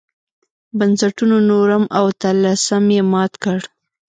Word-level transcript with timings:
بنسټونو 0.77 1.35
نورم 1.49 1.83
او 1.97 2.05
طلسم 2.21 2.83
یې 2.95 3.01
مات 3.11 3.33
کړ. 3.43 3.59